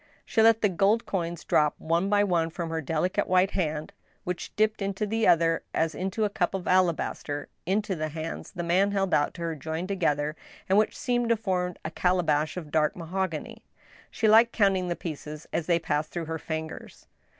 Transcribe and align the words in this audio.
She 0.25 0.41
let 0.41 0.63
the 0.63 0.67
gold 0.67 1.05
coins 1.05 1.43
drop 1.43 1.75
one 1.77 2.09
by 2.09 2.23
one 2.23 2.49
from 2.49 2.71
her 2.71 2.81
delicate 2.81 3.27
white 3.27 3.51
hand, 3.51 3.93
which 4.23 4.51
dipped 4.55 4.81
into 4.81 5.05
the 5.05 5.27
other 5.27 5.61
as 5.75 5.93
into 5.93 6.23
a 6.25 6.29
cup 6.31 6.55
of 6.55 6.67
alabaster, 6.67 7.49
into 7.67 7.95
the 7.95 8.09
hands 8.09 8.51
the 8.51 8.63
Inan 8.63 8.93
held 8.93 9.13
out 9.13 9.35
to 9.35 9.41
her 9.43 9.53
joined 9.53 9.89
together, 9.89 10.35
and 10.67 10.79
which 10.79 10.97
seemed 10.97 11.29
to 11.29 11.37
form 11.37 11.75
a 11.85 11.91
calabash 11.91 12.57
of 12.57 12.71
dark 12.71 12.95
mahogany. 12.95 13.63
She 14.09 14.27
liked 14.27 14.51
counting 14.53 14.87
the 14.87 14.95
pieces 14.95 15.45
as 15.53 15.67
they 15.67 15.77
passed 15.77 16.09
through 16.11 16.25
her 16.25 16.39
fingers. 16.39 17.05